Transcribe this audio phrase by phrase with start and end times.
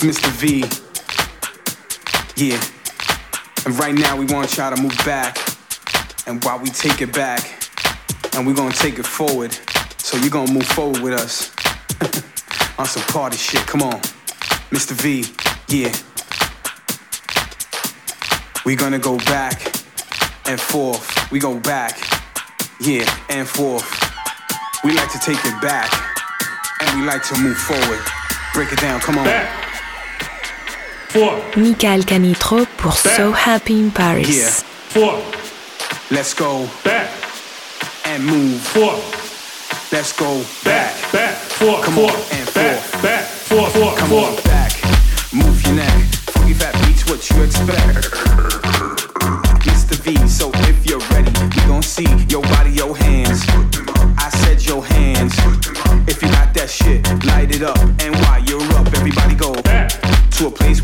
[0.00, 0.30] Mr.
[0.40, 0.64] V.
[2.42, 2.58] Yeah.
[3.66, 5.36] And right now we want y'all to move back.
[6.26, 7.60] And while we take it back,
[8.34, 9.52] and we're gonna take it forward.
[9.98, 11.52] So you're gonna move forward with us.
[12.78, 14.00] On some party shit, come on.
[14.70, 14.92] Mr.
[14.92, 15.26] V,
[15.68, 15.92] yeah.
[18.64, 19.60] We're gonna go back
[20.46, 21.30] and forth.
[21.30, 21.98] We go back,
[22.80, 23.88] yeah, and forth.
[24.82, 25.92] We like to take it back,
[26.80, 28.00] and we like to move forward.
[28.54, 29.24] Break it down, come on.
[29.24, 29.59] Back.
[31.12, 31.40] Four.
[31.56, 34.28] Michael Canitrot pour So Happy in Paris.
[34.28, 34.50] Yeah.
[34.94, 35.18] Four.
[36.10, 37.10] Let's go Back.
[38.06, 38.60] and move.
[38.60, 38.94] Four.
[39.92, 40.94] Let's go Back.
[41.12, 41.12] back.
[41.12, 41.34] Back.
[41.58, 41.80] Four.
[41.82, 42.10] Come four.
[42.10, 42.78] on, and back.
[42.78, 43.02] four.
[43.02, 43.24] Back.
[43.24, 43.66] Four.
[43.70, 43.96] Four.
[43.96, 44.26] Come four.
[44.28, 44.72] on back,
[45.34, 45.92] move your neck.
[46.30, 48.14] Funky fat beats, what you expect?
[49.66, 49.96] Mr.
[50.04, 53.42] V, so if you're ready, we gon' see your body, your hands.
[54.16, 55.34] I said your hands.
[56.06, 57.78] If you got that shit, light it up.
[58.00, 59.90] And while you're up, everybody go Back.
[60.38, 60.79] to a place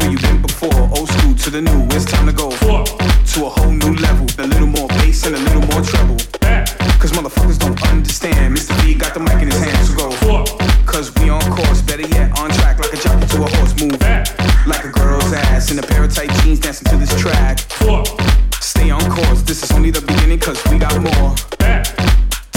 [1.47, 2.83] to the new, it's time to go Four.
[2.83, 4.27] to a whole new level.
[4.42, 6.16] A little more bass and a little more treble.
[6.41, 6.66] Back.
[6.98, 8.56] Cause motherfuckers don't understand.
[8.56, 8.75] Mr.
[8.83, 10.11] B got the mic in his hands, so go.
[10.27, 10.44] Four.
[10.86, 13.97] Cause we on course, better yet, on track like a jockey to a horse move.
[14.00, 14.27] Back.
[14.66, 17.60] Like a girl's ass in a pair of tight jeans dancing to this track.
[17.60, 18.03] Four.
[18.60, 21.34] Stay on course, this is only the beginning cause we got more.
[21.58, 21.84] Back.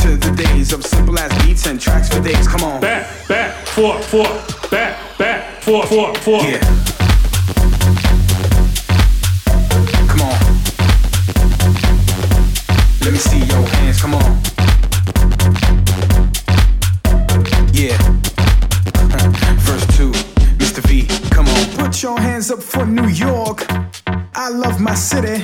[0.01, 2.81] To the days of simple as beats and tracks for days, come on.
[2.81, 3.05] Back.
[3.27, 3.53] Back.
[3.67, 4.01] Four.
[4.01, 4.25] Four.
[4.71, 4.97] Back.
[5.19, 5.61] Back.
[5.61, 5.85] Four.
[5.85, 6.15] Four.
[6.15, 6.41] Four.
[6.41, 6.78] Yeah.
[13.09, 14.39] Let me see your hands, come on.
[17.73, 17.97] Yeah.
[19.65, 20.11] Verse 2,
[20.59, 20.79] Mr.
[20.87, 21.65] V, come on.
[21.75, 23.65] Put your hands up for New York.
[24.35, 25.43] I love my city.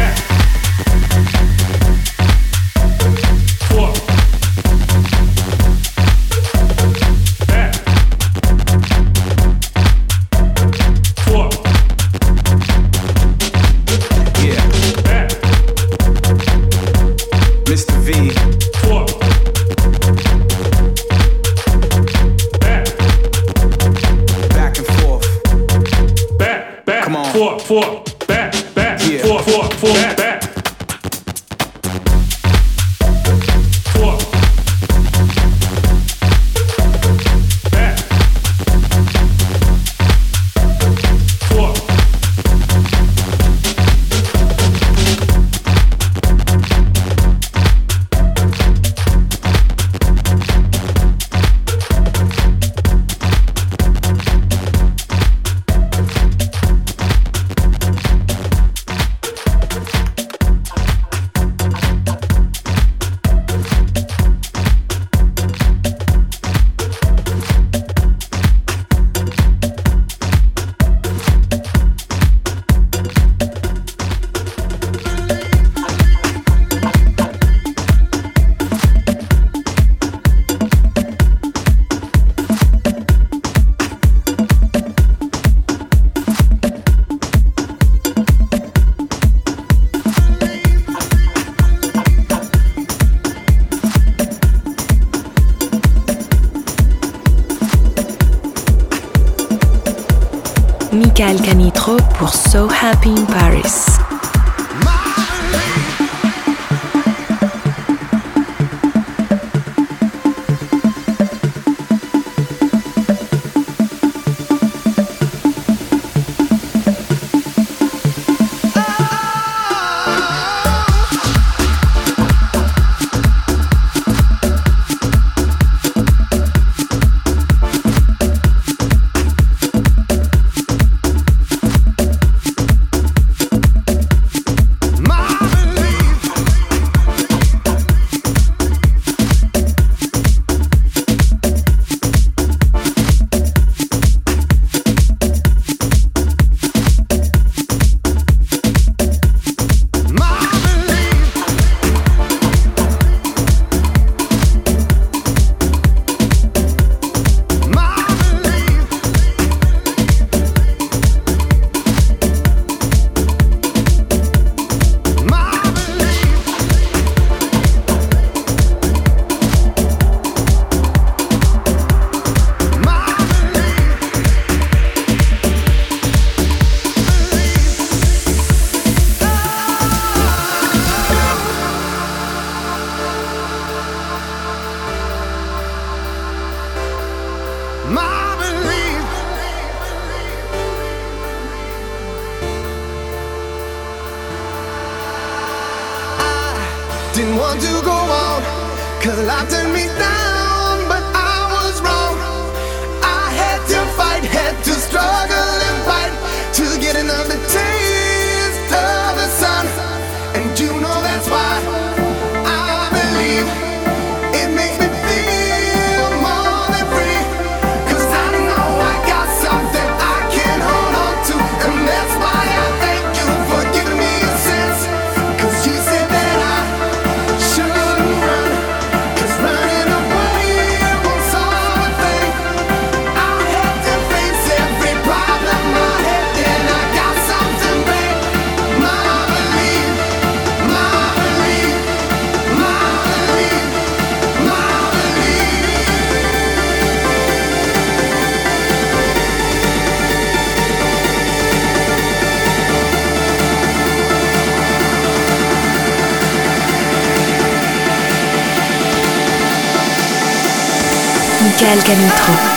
[261.91, 262.50] Canutro.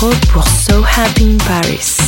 [0.00, 2.07] Electro pour So Happy in Paris.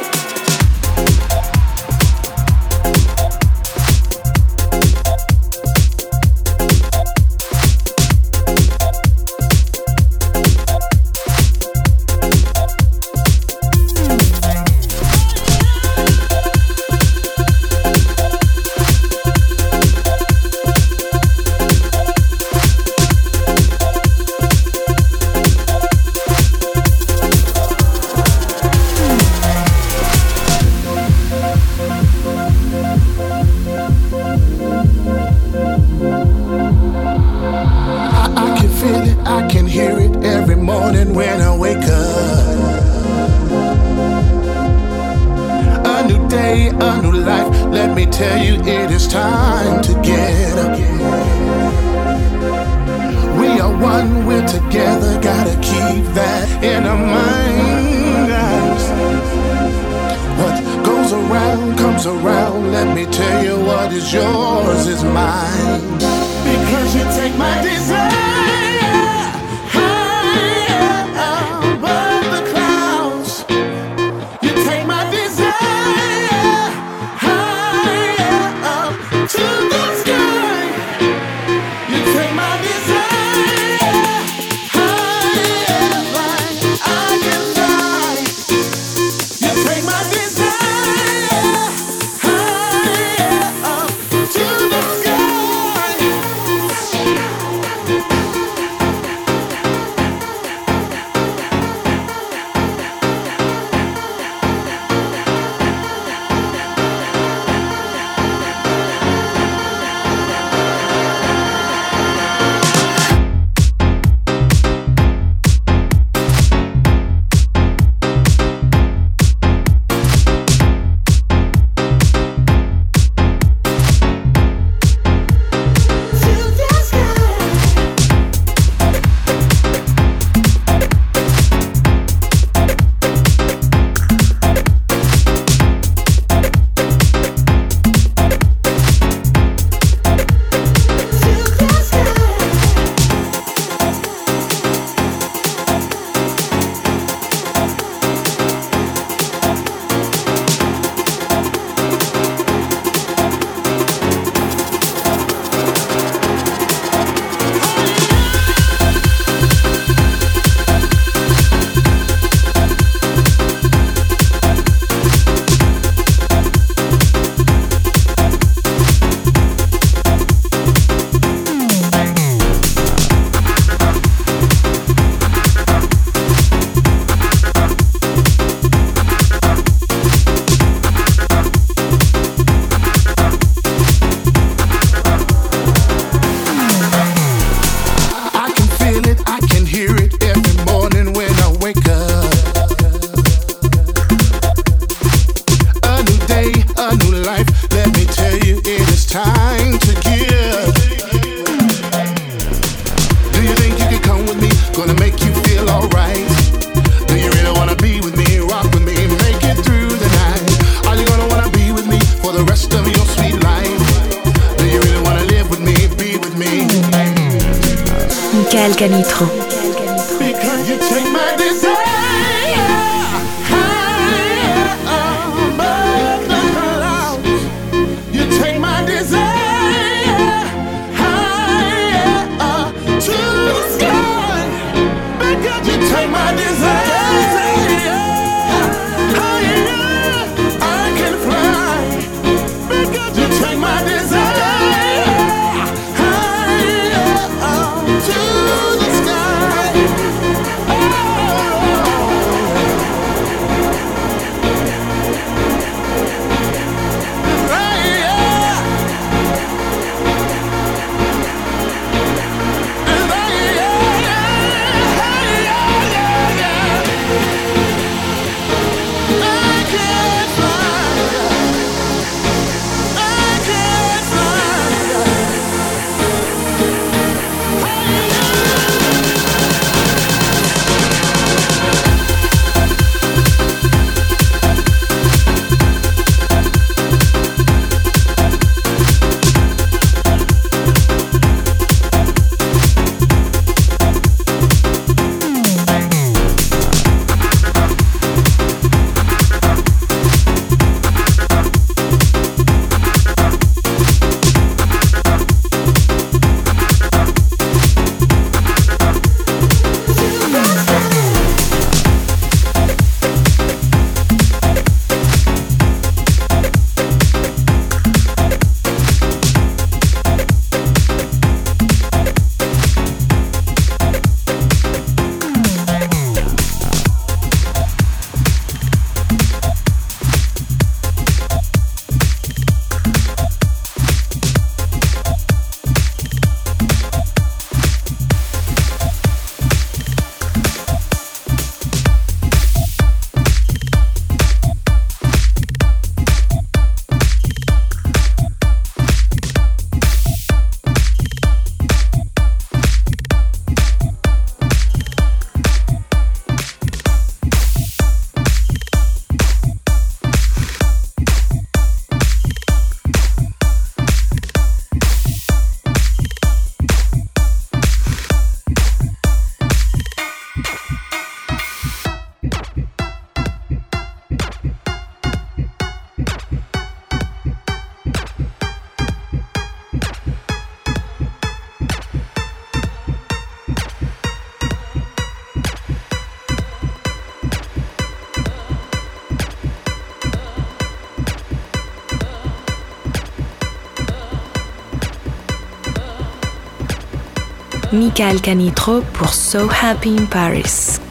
[397.93, 400.90] Canitro pour So Happy in Paris.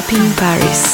[0.00, 0.89] Happy in Paris.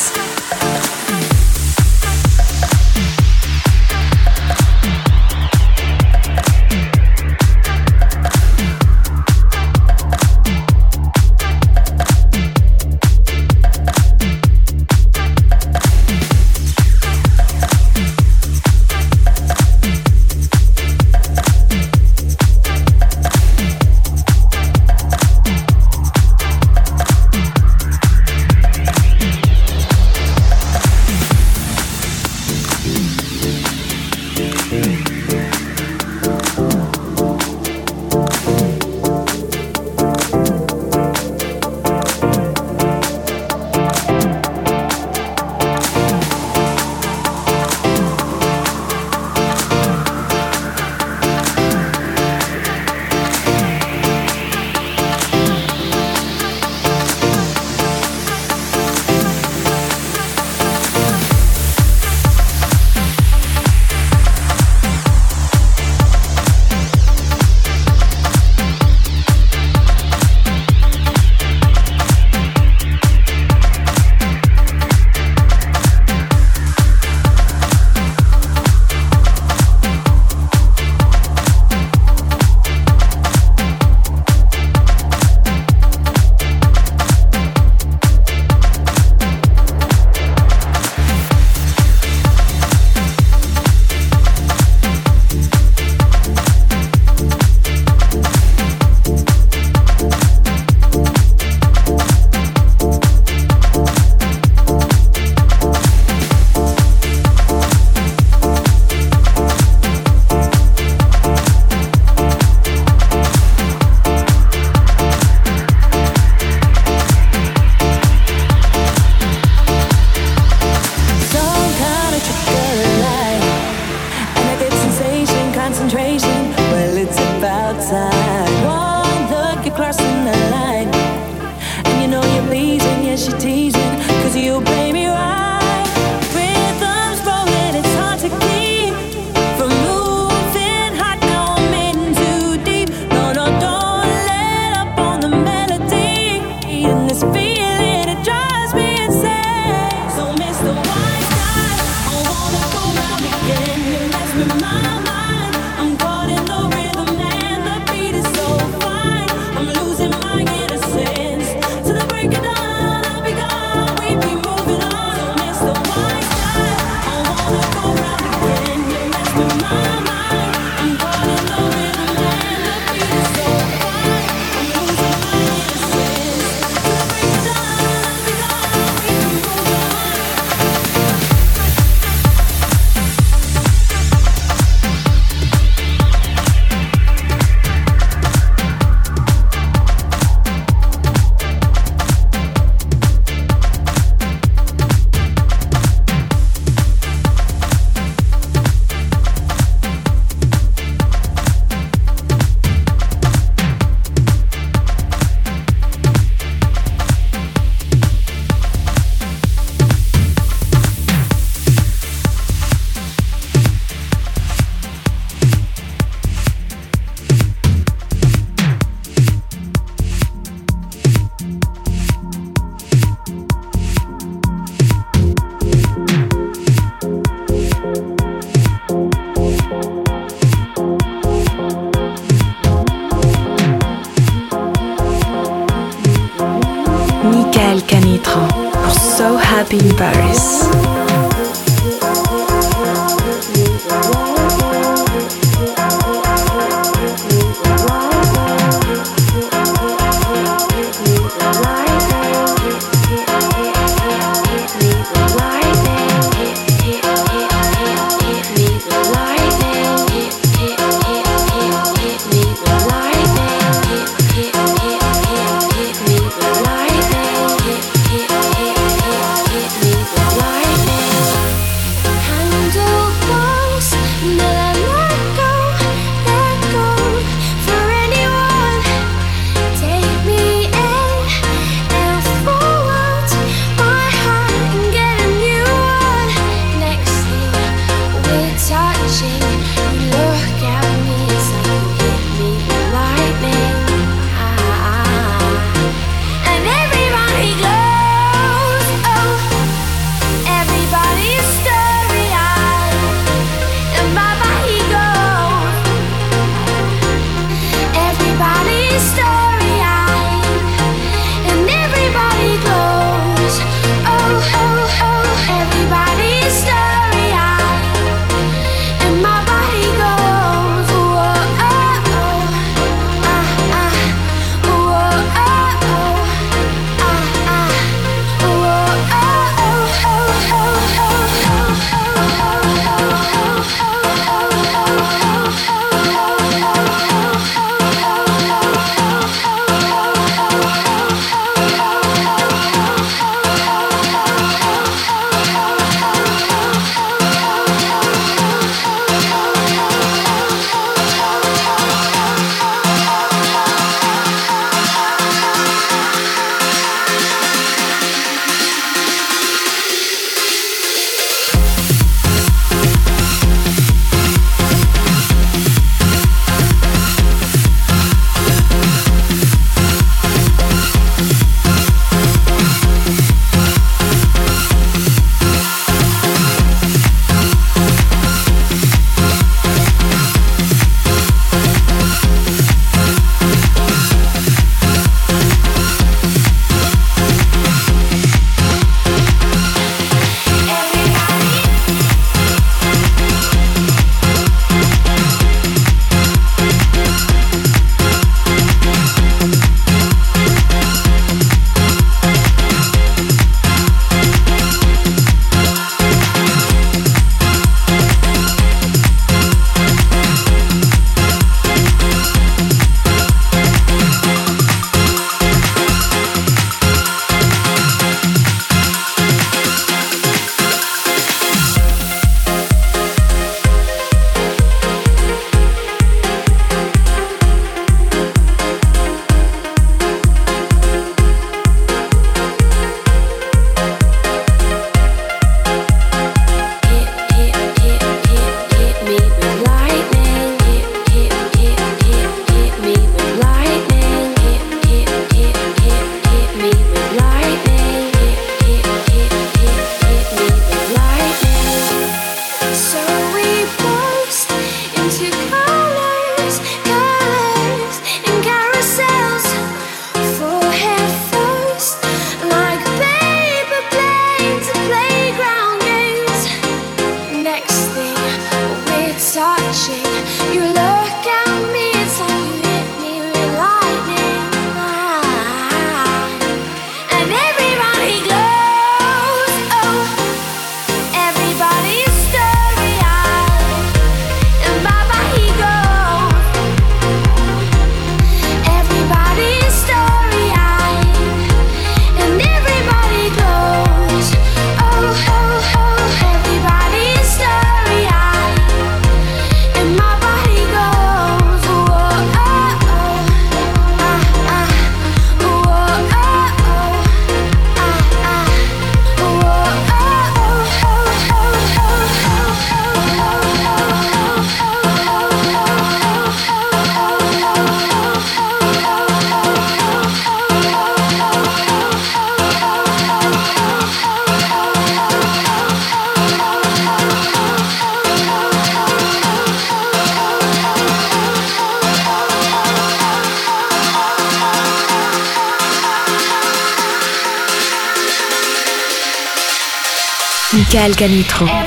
[540.77, 541.66] Michael Canitrot.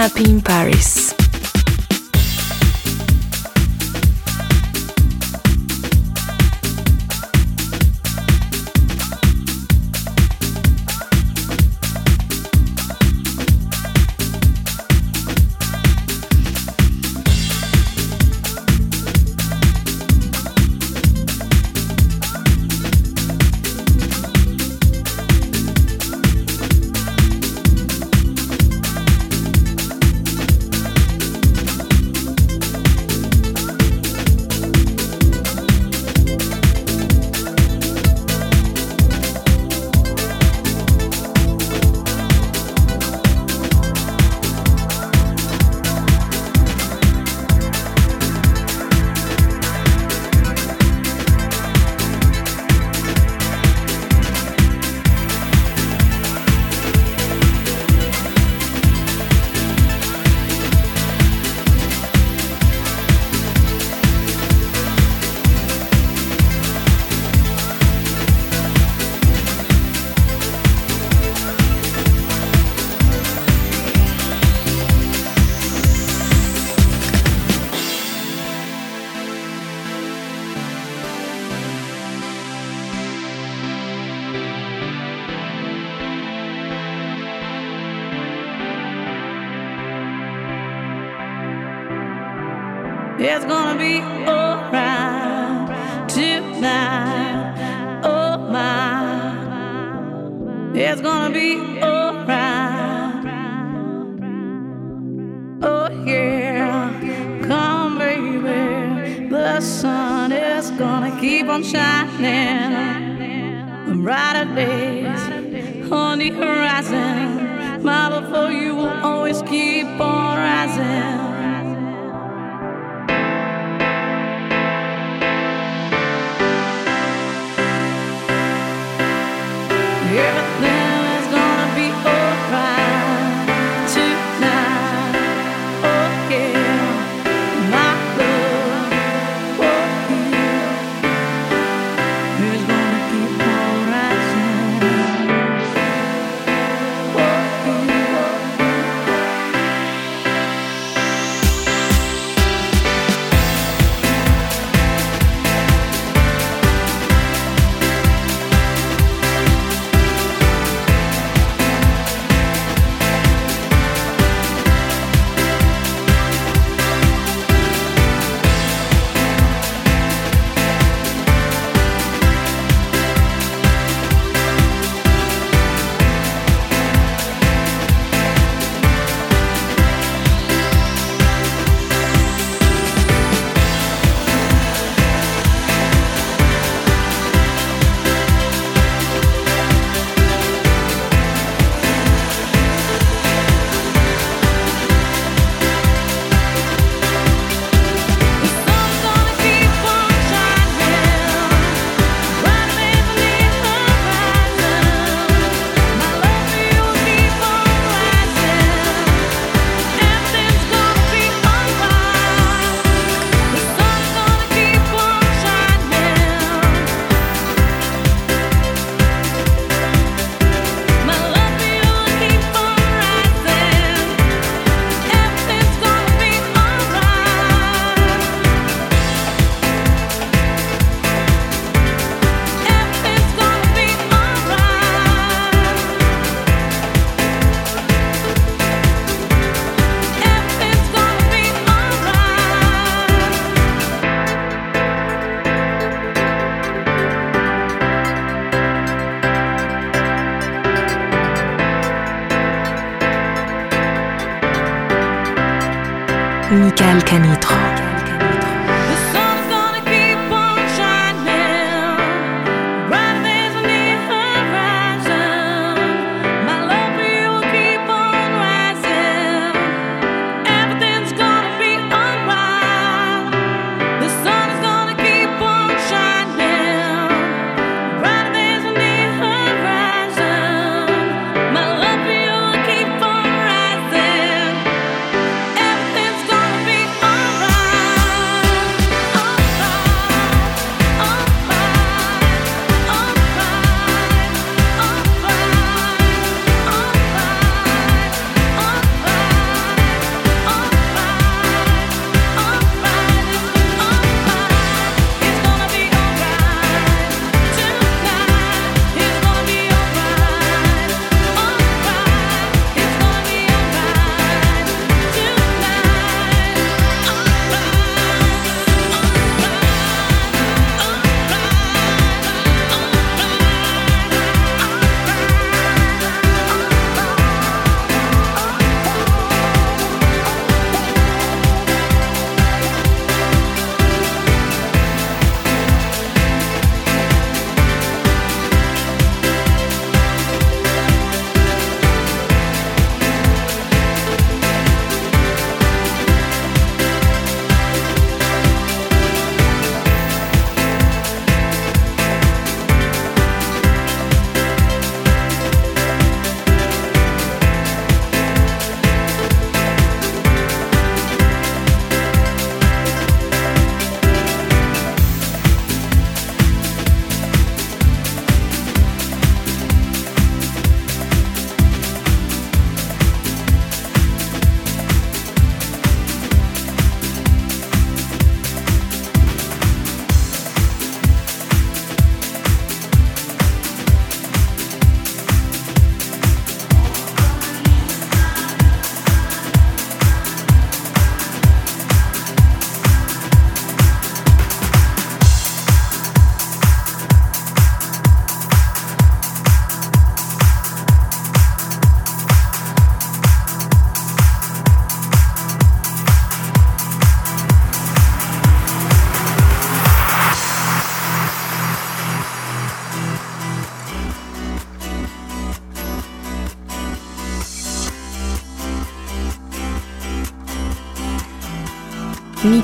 [0.00, 0.79] Happy in Paris.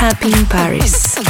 [0.00, 1.29] Happy in Paris.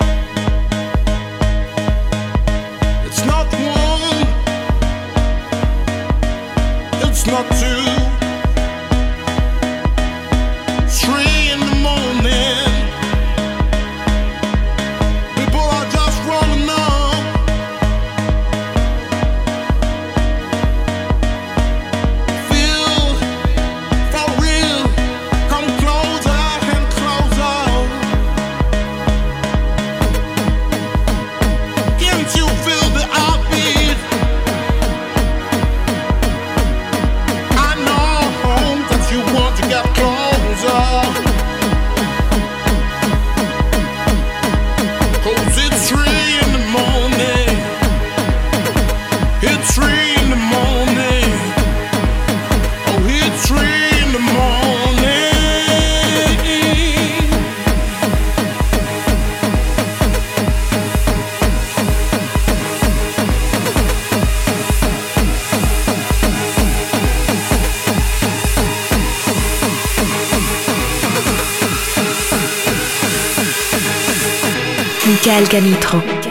[75.41, 76.30] Alcanitro.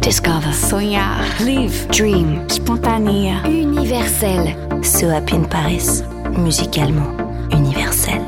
[0.00, 4.48] discover, sonhar, live, dream, spontané, universel.
[4.82, 6.02] So Happy in Paris,
[6.38, 7.20] musicalement
[7.52, 8.21] universel.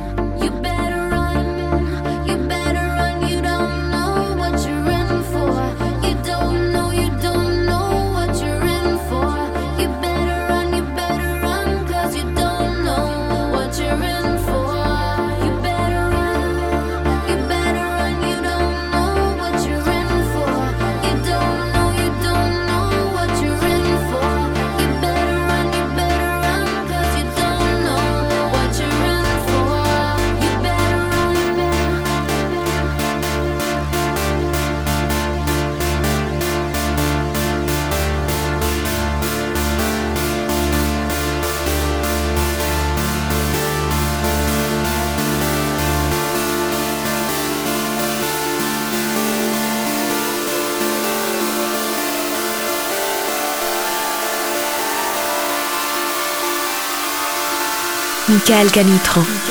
[58.46, 59.43] Michael Canitro.